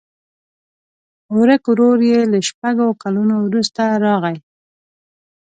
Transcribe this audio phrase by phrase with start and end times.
[1.37, 4.37] ورک ورور یې له شپږو کلونو وروسته راغی.